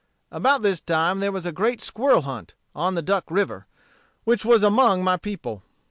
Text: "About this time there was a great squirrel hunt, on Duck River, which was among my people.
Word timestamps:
"About 0.31 0.63
this 0.63 0.81
time 0.81 1.19
there 1.19 1.31
was 1.31 1.45
a 1.45 1.51
great 1.51 1.79
squirrel 1.79 2.23
hunt, 2.23 2.55
on 2.73 2.95
Duck 2.95 3.25
River, 3.29 3.67
which 4.23 4.43
was 4.43 4.63
among 4.63 5.03
my 5.03 5.15
people. 5.15 5.61